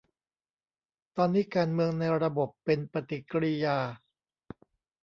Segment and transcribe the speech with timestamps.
[1.17, 3.77] ตอนนี้การเมืองในระบบเป็น 'ปฏิกิริยา'